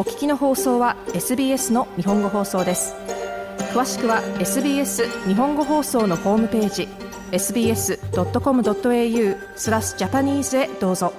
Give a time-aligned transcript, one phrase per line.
[0.00, 2.94] お聞きの放送は SBS の日本語放送です
[3.74, 6.88] 詳しくは SBS 日本語放送のホームページ
[7.32, 7.98] sbs.com.au
[9.56, 11.12] slash Japanese へどうぞ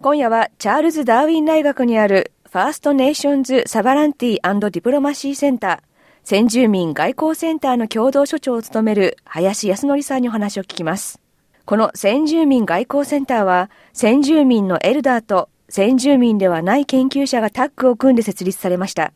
[0.00, 5.80] 今夜はチャールズ・ダーウィン大学にある First Nations Sovereignty Diplomacy Centre
[6.22, 11.20] 先住民外交センターの共同所長を務める林康則さんにお話を聞きます。
[11.64, 19.12] この先住民外交センターは、先住民の elder と先住民ではない研究者がタッグを組んで設立されました。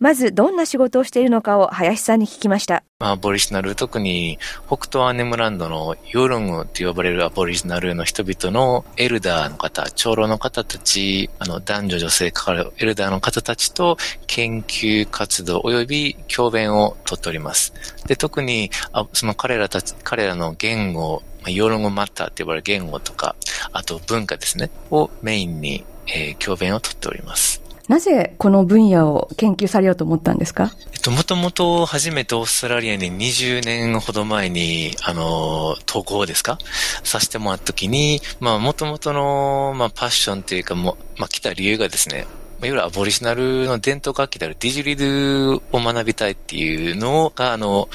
[0.00, 2.82] まず、どんな仕事をしているのかを林さんに聞きました。
[3.00, 17.74] アボリジナル、特に北東アネムランドのヨーロングと呼ばれるアボリジナルの人々のエルダーの方、長老の方たち、あの男女女性かかるエルダーの方たちと研究活動及び教鞭をとっております。
[18.06, 23.36] で、特に、あその彼らたち、彼らの言語、ヨーロングマッターって呼ばれる言語とか、
[23.72, 27.60] あと文化ですね、をメインに、えー、教鞭をとっております。
[27.88, 30.70] なぜこの分野を研究されようと思ったんですか？
[30.92, 36.58] えっと、もともと初めてオーストラリアに20年ほど前に、あの、投稿ですか？
[37.02, 42.26] させてもらった時に、まあ、もともとの、まあ、パッションというか、も、まあ、来た理由がですね、
[42.60, 47.88] いわゆるアボリジナルの伝統楽器であるディジュリドゥを学びたいっていうのが、あの、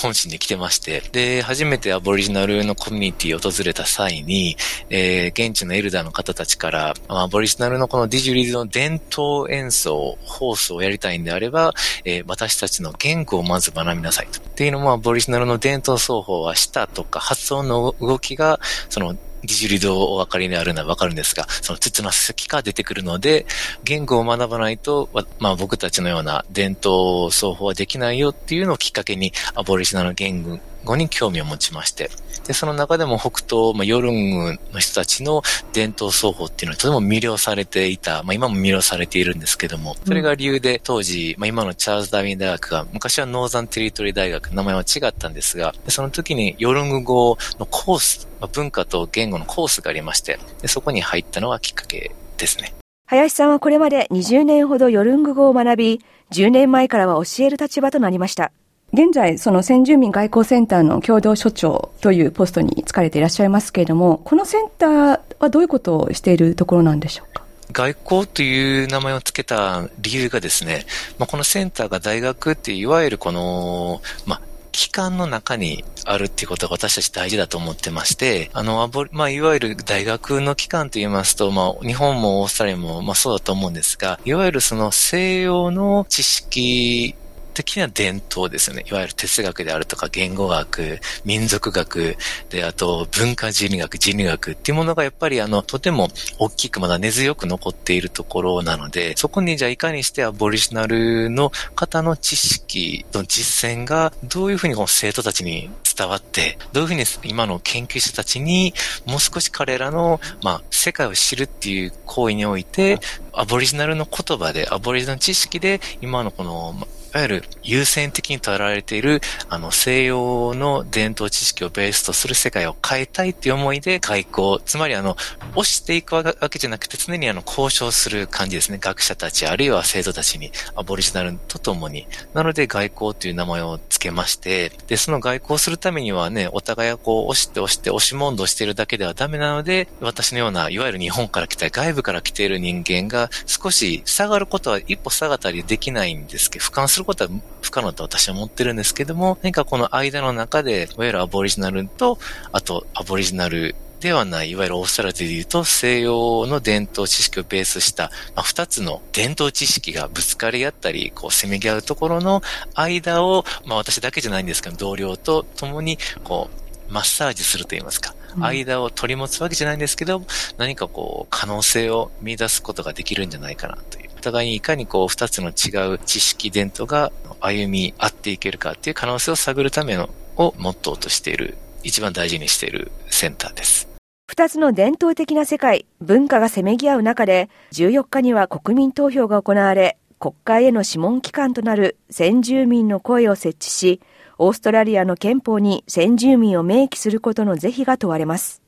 [0.00, 4.56] 本心に来てまして、で、初めてアボリジナルのコミュニティを訪れた際に、
[4.88, 14.40] えー、現地のエルダーの方たちから、アボリジナルのこのディジュリズの伝統演奏、ホースをやりたいんであれば、えー、私たちの言語をまず学びなさいと。
[14.40, 23.46] っていうのも、アボリジナルの伝統奏法は舌とか発音の動きが、そのディジュリドをお分かりになるのは分かるんですが、その筒の先から出てくるので、
[23.84, 30.58] 言語を学ばないと、まあ僕たちのような伝統奏法はできないよっていうのをきっかけに、アボリジナル言語
[30.96, 32.10] に興味を持ちまして、
[32.46, 35.42] で、その中でも北東、まあ、ヨルングの人たちの
[35.72, 52.74] 伝統奏法っていうのはとても魅了されていた、まあ、今も魅了されているんですけども、それが理由で当時、まあ、今のチャールズ・ダーウィン大学が、昔はノーザン・テリトリー大学、名前は違ったんですが、その時にヨルング語のコース、まあ、文化と言語のコースがありまして、でそこに入ったのはきっかけですね。
[53.06, 58.52] 林さんはこれまで20年ほどヨルング語を学び、10年前からは教える立場となりました。
[58.92, 67.44] 現在、その先住民外交センターの共同所長というポストに疲れていらっしゃいますけれども、このセンターはどういうことをしているところなんでしょうか？
[67.72, 70.86] 外交という名前を付けた理由がですね、
[71.18, 74.42] まあ、このセンターが大学っていわゆるこの、まあ、
[74.72, 87.14] 機関の中にあるっていうことが私たち大事だと思ってまして、あの、まあ、いわゆる大学の機関と言いますと、まあ、日本もオーストラリアも、まあ、そうだと思うんですが、いわゆるその西洋の知識
[87.50, 88.84] 的な伝統ですよね。
[88.88, 92.16] いわゆる哲学であるとか言語学、民族学、
[92.48, 108.74] で、あと文化人類学、人類学っていうものがやっぱりあの、とても大きくまだ根強く残っているところなので、そこにじゃあいかにしてアボリジナルの方の知識の実践がどういうふうにこの生徒たちに伝わって、どういうふうに今の研究者たちに
[109.06, 113.00] もう少し彼らの、まあ、世界を知るっていう行為において、
[113.32, 116.74] アボリジナルの言葉で、アボリジナルの知識で、今のこの、
[117.12, 125.16] いわゆる優先的に捉えられている、あの、西洋の伝統知識をベースとする世界を変えたいっていう思いで外交、つまりあの、
[125.56, 128.78] 押していくわけじゃなくて常にあの、交渉する感じですね。
[128.80, 132.06] 学者たち、あるいは生徒たちに、アボリジナルとともに。
[132.32, 147.30] なので外交という名前を付けまして、で、その外交するためためにはね、お互いがこう、押して押して押し問答してるだけではダメなので、私のような、いわゆる日本から来た、外部から来ている人間が少し下がることは一歩下がったりできないんですけど、俯瞰することは
[147.60, 152.18] 不可能と私は思ってるんですけども、何かこの間の中で、いわゆるアボリジナルと、
[152.52, 162.42] あとアボリジナルではない、いわゆるオーストラリアで言うと西洋の伝統知識をベースした、まあ、二つの伝統知識がぶつかり合ったり、こう、せめぎ合うところの
[162.74, 166.48] 間を、まあ私だけじゃないんですけど、同僚と共に、こ
[166.88, 170.24] う、マッサージすると言いますか、間を取り持つわけじゃないんですけど、
[170.56, 174.10] 何かこう、可能性を見出すことができるんじゃないかなという。
[174.16, 183.89] お互いにいかにこう、二つの違う知識伝統が歩み合っていけるかっていう可能性を探るための、をモットーとしている、一番大事にしているセンターです。
[184.30, 194.00] 二つの伝統的な世界、文化がせめぎ合う中で、14日には国民投票が行われ、国会への諮問機関となる先住民の声を設置し、
[194.38, 198.62] オーストラリアの憲法に先住民を明記することの是非が問われます。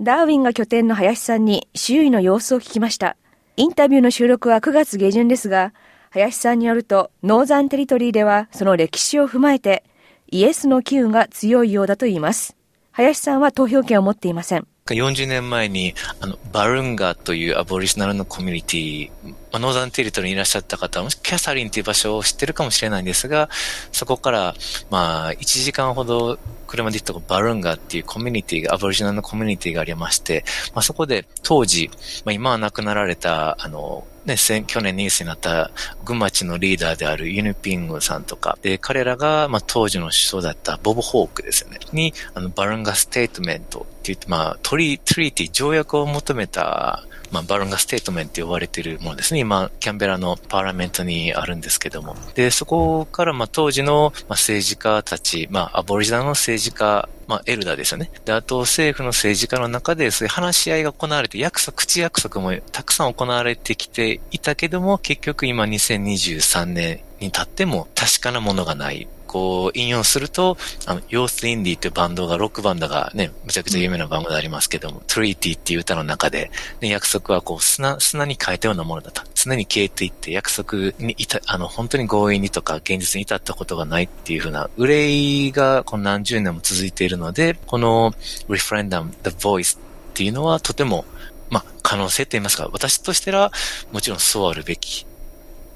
[0.00, 3.16] ダーウィンが拠点の林さんに周囲の様子を聞きました。
[3.56, 5.74] インタビューの収録は9月下旬ですが、
[6.10, 9.82] 林さんによると、ノーザンテリトリーではその歴史を踏まえて、
[10.30, 12.56] イエスの機運が強いようだと言います。
[12.92, 14.68] 林さんは投票権を持っていません。
[14.94, 23.48] 40年前に、あの、バルンガというアボリジナルのコミュニティ、まあ、ノーザンテリトリーにいらっしゃった方は、もしキャサリンという場所を知ってるかもしれないんですが、
[23.92, 24.54] そこから、
[24.90, 30.44] まあ、1時間ほど車で行ったバルンガっていうコミュニティが、アボリジナルのコミュニティがありまして、
[30.74, 31.90] まあ、そこで当時、
[32.24, 35.70] まあ、今は亡くなられた、あの、ね、去年ニュースになった
[36.04, 49.40] グマチのリーダーであるユヌピングさんとか、で、彼らが、まあ、当時の首相だったボブ・ホークですよね、に、あの、 Barunga Statement って言って、まあ、 trea, treaty、条約を求めたまあ、 Barunga Statement って呼ばれているものですね。
[49.40, 52.16] 今、キャンベラの Parliament にあるんですけども。
[52.34, 58.10] で、そこから、まあ、当時の、まあ、政治家たち、まあ、 Aboriginal の政治家、まあ、 elder ですよね。
[58.24, 69.08] で、あと、政府の政治家の中で、そういう話し合いが行われて、約束、口約束もたくさん行われてきていたけども、結局今2023年に経っても確かなものがない。
[69.28, 70.56] こう、引用すると、
[70.86, 76.50] あの、ヨース・インディというバンドが、ロックバンドがね、むちゃくちゃ有名なバンドでありますけども、トリーティーっていう歌の中で、
[76.80, 79.22] ね、約束はこう、砂、砂に変えたようなものだと。
[79.34, 85.10] 常に消えていって約束にいた、あの、本当に強引にとか現実に至ったことがないっていうふうな憂
[85.48, 88.12] いがこの何十年も続いているので、この
[88.48, 89.80] Referendum, The Voice っ
[90.14, 91.04] ていうのはとても、
[91.50, 93.52] まあ、可能性と言いますか、私としては
[93.92, 95.06] もちろんそうあるべき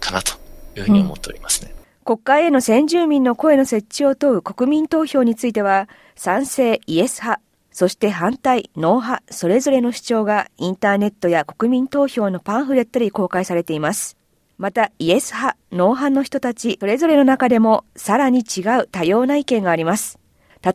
[0.01, 0.42] かなと
[0.77, 1.73] いうふうに思っておりますね。
[1.77, 7.41] うん国会への先住民の声の設置を問う国民投票については、賛成イエス派、
[7.71, 14.17] そして反対ノー派、それぞれの主張がインターネットや国民投票のパンフレットで公開されています。
[14.59, 20.19] また、イエス派、ノー派の人たち、それぞれの中でもさらに違う多様な意見があります。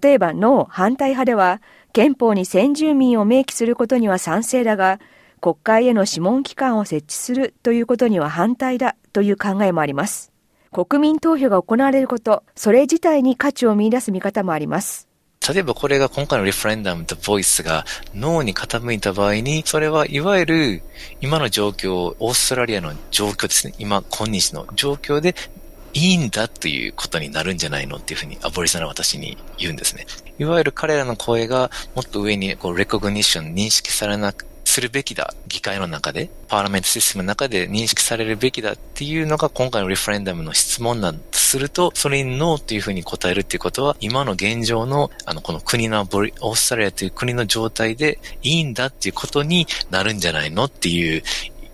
[0.02, 1.62] 例えば、ノー、反対派では、
[1.92, 5.00] 憲法に先住民を明記することには賛成だが、
[5.42, 10.32] 国会への諮問機関を設置するということには反対だという考えもあります。
[10.72, 15.08] 国民投票が行われること、それ自体に価値を見出す見方もあります。
[15.52, 17.84] 例えばこれが今回のリフレンダム The Voice が
[18.14, 20.84] 脳に傾いた場合に、それはいわゆる
[21.20, 23.74] 今の状況、オーストラリアの状況ですね。
[23.80, 25.34] 今、今日の状況で
[25.94, 30.06] いいんだということになるんじゃないのっていうふうにアボリさんは私に言うんですね。
[30.38, 35.34] いわゆる彼らの声がもっと上にこうレコグニッション認識されなくするべきだ。
[35.48, 51.24] 議会の中で、パーラメントシステムの中で認識されるべきだっていうのが今回のリフレンダムの質問なんとすると、それにノーっていうふうに答えるっていうことは、今の現状の、あの、この国のボリ、オーストラリアという国の状態でいいんだっていうことになるんじゃないのっていう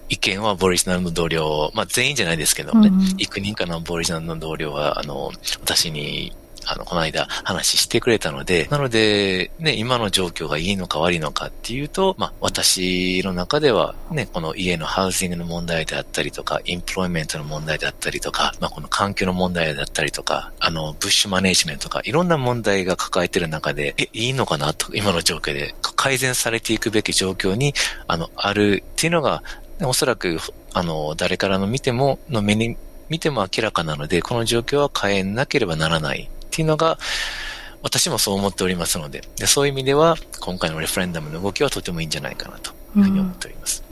[0.10, 5.32] 意見はボリジナルの同僚、まあ全員じゃないですけどもね、うん、幾人かのボリジナルの同僚は、あの、
[5.62, 6.32] 私に
[6.66, 27.74] あの、この間話してくれたので、なので、ね、今の状況がいいのか悪いのかっていうと、まあ、私の中では、ね、この家のハウジングの問題であったりとか、インプロイメントの問題であったりとか、まあ、この環境の問題であったりとか、あの、ブッシュマネジメントとか、いろんな問題が抱えてる中で、え、いいのかなと、今の状況で、改善されていくべき状況に、
[28.08, 29.44] あの、あるっていうのが、
[29.82, 30.40] おそらく、
[30.74, 32.78] あの、誰からの見ても、の目に
[33.10, 36.30] 見ても明らかなので、この状況は変えなければならない。
[36.54, 37.00] っていうのが、
[37.82, 43.84] 私もそう思っておりますのでで、そういう意味では、今回のレフレンダムの動きはとてもいいんじゃないかなというふうに思っております。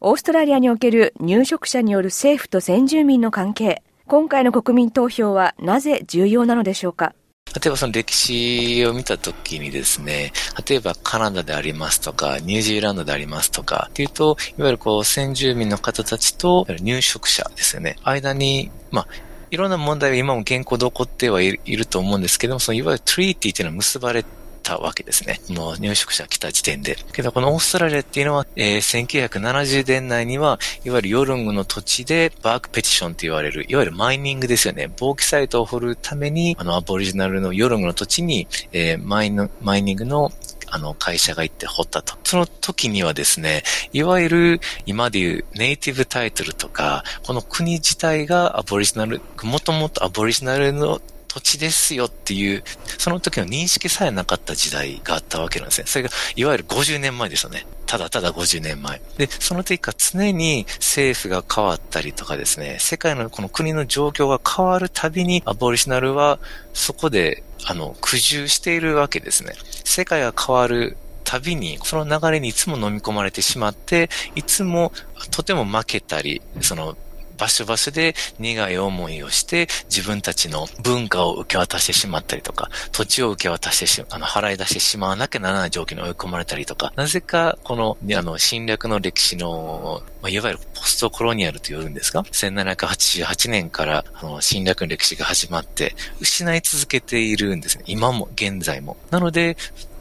[0.00, 7.14] うん、オーストラリアにおける入植者による政府と先住民の関係、今回の国民投票はなぜ重要なのでしょうか？
[7.54, 10.32] 例えばその歴史を見たときにですね、
[10.66, 17.96] 例えばカナダでありますとか、ニュージーランドでありますとか、っていうと、いわゆるこう先住民の方たちと入植者ですよね。
[18.02, 19.08] 間に、まあ、
[19.54, 24.24] いろんな問題が今も現行で起こってはいると思うんですけども、そのいわゆるトリーティーっていうのは結ばれ
[24.64, 25.40] たわけですね。
[25.50, 26.96] もう入植者来た時点で。
[27.12, 34.90] けどこのオーストラリアっていうのは、えー、1970年代には、いわゆるヨルングの土地でバークペティションって言われる、いわゆるマイニングですよね。
[34.98, 39.32] ボーキサイトを掘るために、あの、アボリジナルのヨルングの土地に、えー、マイ
[39.62, 40.32] マイニングの
[40.74, 42.18] あの、会社が行って掘ったと。
[42.24, 43.62] その時にはですね、
[43.92, 51.00] いわゆる今でいうネイティブタイトルとか、この国自体がアボリジナル、もともとアボリジナルの
[51.34, 52.62] 土地ですよっていう、
[52.96, 55.86] その時の認識さえなかった時代があったわけなんですね。
[55.88, 57.66] それが、いわゆる50年前ですよね。
[57.86, 59.00] ただただ50年前。
[59.18, 66.38] で、その時から常に政府が変わったりとかですね、世界のこの国の状況が変わるたびに、アボリシナルは
[66.72, 69.54] そこで、あの、苦渋しているわけですね。
[69.82, 74.92] 世界が変わるたびに、その流れにいつも飲み込まれてしまって、いつも
[75.32, 76.96] とても負けたり、その
[77.44, 97.84] 場所場所で苦い思いをして自分たちの文化を受け渡してしまったりとか、土地を受け渡してし、あの、払い出してしまわなきゃならない状況に追い込まれたりとか、なぜかこの、あの、侵略の歴史の、まあ、いわゆるポストコロニアルと言うんですか ?1788 年からあの侵略の歴史が始まって、失い続けているんですね。
[97.86, 98.96] 今も、現在も。
[99.10, 99.58] なので、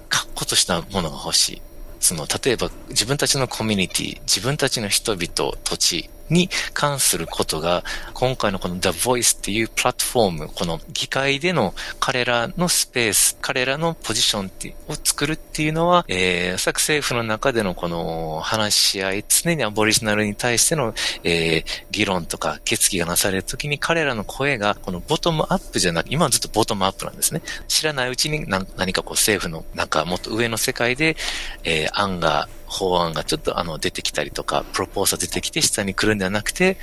[0.08, 1.62] 確固としたものが欲しい。
[2.00, 27.42] その、例えば自分たちのコミュニティ、自分たちの人々、土地、に関することが、今回のこの The Voice っていうプラットフォーム、この議会での彼らのスペース、彼らのポジションってを作るっていうのは、えー、おそらく政府の中でのこの話し合い、常にアボリジナルに対しての、えー、議論とか決議がなされるときに彼らの声が、このボトムアップじゃなく、今はずっとボトムアップなんですね。
[27.68, 31.16] 知らないうちに何かこう政府のなんかもっと上の世界で、
[31.64, 36.78] えー、案が法案がちょっとあの出てきたりとか、プロポーザー出てきて下に来るんではなくて、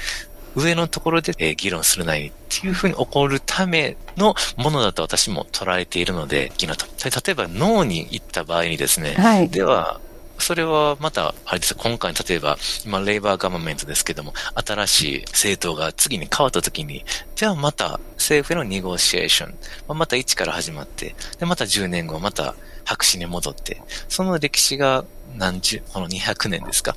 [0.55, 6.87] 上のところで、えー、議論するなりっていうふうに起こるためのものだと私も捉えているので、議論と。
[6.87, 10.01] 例えば脳に行った場合にですね、はい、では、
[10.41, 17.05] それはまた、あれです今回例えば、今、レイバーガバメントですけども、新しい政党が次に変わった時に、
[17.37, 22.55] じゃあまた政府へのニゴシエーション、また一から始まって、で、また10年後、また
[22.85, 25.05] 白紙に戻って、その歴史が
[25.37, 26.97] 何十、この200年ですか？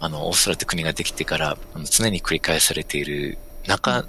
[0.00, 1.58] あの、オーストラリア国ができてから、
[1.90, 4.06] 常に繰り返されている中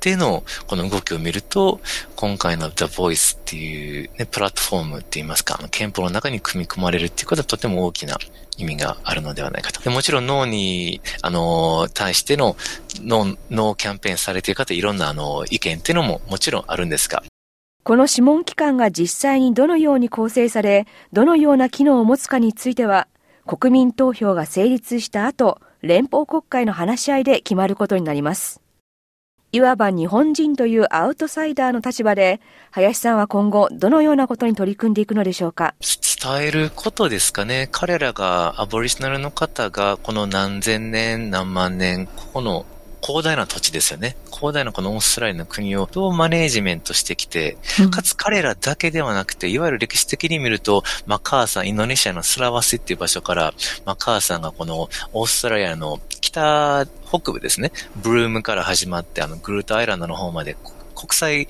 [0.00, 1.80] でのこの動きを見ると、
[2.16, 8.16] 今回の The Voice っていう、ね、プラットフォームって言いますか、憲法の中に組み込まれるっていうことはとても大きな
[8.56, 9.80] 意味があるのではないかと。
[9.80, 12.56] でもちろん脳に、あの、対しての
[13.02, 17.22] 脳、脳キャンペーンされている方、いろんなあの、意見っていうのももちろんあるんですが、
[17.82, 23.08] この諮問機関が実際にどのように構成され、どのような機能を持つかについては、
[23.46, 28.60] 国民投票が成立した後、連邦国会の話し合いで決まることになります。
[29.52, 32.40] いわば日本人というアウトサイダーの立場で、
[32.70, 35.74] 林さんは今後どのようなことに取り組んでいくのでしょうか？
[35.80, 37.68] 伝えることですかね。
[37.72, 42.64] 彼らが、アボリジナルの方が、この何千年、何万年、ここの
[43.02, 44.16] 広大な土地ですよね。
[44.32, 47.56] 広大なこのオーストラリアの国をどうマネージメントしてきて、
[47.90, 53.54] かつ彼らだけではなくて、いわゆる歴史的に見ると、マッカーサー、インドネシアのスラワシっていう場所から、
[53.84, 60.56] マッカーサーがこのオーストラリアの北北部ですね、ブルームから始まって、あの、グルートアイランドの方まで
[60.94, 61.48] 国際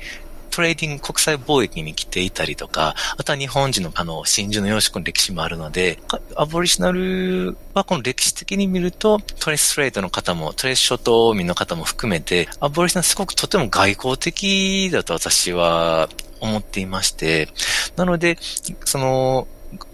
[0.51, 5.99] トレーディング国際貿易に来ていたりとか、あとは日本人のあの、真珠の養殖の歴史もあるので、
[6.37, 16.09] アボリシナルはこの歴史的に見ると、トレストレートの方も、トレス諸島民の方も含めて、アボリシナルすごくとても外交的だと私は
[16.41, 17.49] 思っていまして、
[17.97, 18.39] なので、
[18.85, 19.47] その、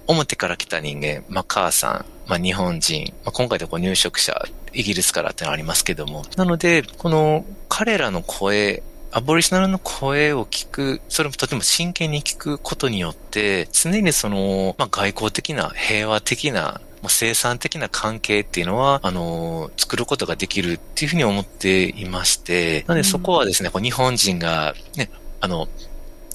[0.07, 4.35] 表から来た人間、まあ、母さん、まあ、日本人、まあ、今回でこう入植者、
[4.73, 8.83] イギリスからってのありますけども、なので、この彼らの声
[9.17, 25.09] アボリシナルの声を聞く、それもとても真剣に聞くことによって、常にその、まあ、外交的な、平和的な、もう生産的な関係っていうのは、あの、作ることができるっていうふうに思っていまして、なのでそこはですね、こう日本人が、ね、
[25.41, 25.67] あの、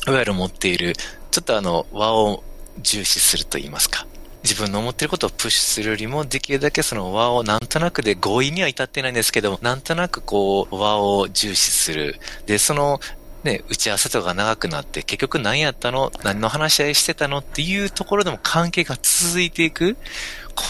[0.08, 0.96] いわゆる持っている、
[1.30, 2.44] ちょっとあの、和を
[2.82, 4.08] 重視すると言いますか。
[4.44, 12.20] 自分の思ってることをプッシュするよりも、できるだけその和をなんとなくで合意には至ってないんですけど、なんとなくこう、和を重視する。
[12.46, 13.00] で、その、
[13.44, 16.12] ね、打ち合わせとかが長くなって、結局何やったの？
[16.24, 17.40] 何の話し合いしてたの？
[17.40, 19.98] っていうところでも関係が続いていく。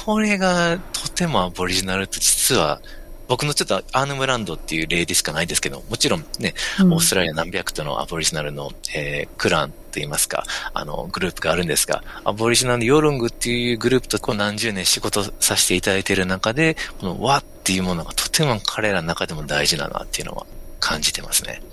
[0.06, 2.82] これがとてもアボリジナルと実は
[3.31, 20.45] 僕のちょっとアーヌムランドっていう例でしかないですけど、もちろんね、うん、オーストラリア何百とのアボリジナルの、えー、クランと言いますか、あの、グループがあるんですが、アボリジナルのヨーロングっていうグループとこう何十年仕事させていただいている中で、この和っていうものがとても彼らの中でも大事だなっていうのは
[20.81, 21.63] 感じてますね。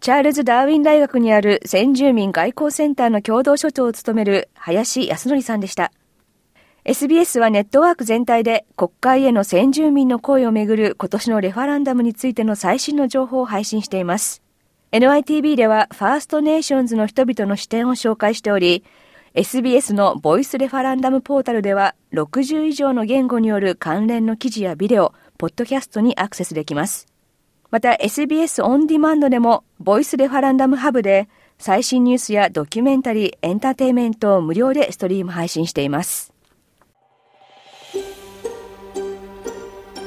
[0.00, 5.92] チャールズ・ダーウィン大学にある先住民外交センターの共同所長を務める林康則さんでした。
[6.84, 14.42] SBS はネットワーク全体で国会への先住民の声をめぐる今年の referendum についての最新の情報を配信しています。
[14.92, 18.84] NITV ではファーストネーションズの人々の視点を紹介しており、
[19.32, 27.06] SBS の Voice Referendum Portal では60以上の言語による関連の記事やビデオ、ポッドキャストにアクセスできます。
[27.70, 36.33] また SBS オンディマンドでもボイスレファランダムハブで最新ニュースやドキュメンタリー、エンターテイメントを無料でストリーム配信しています。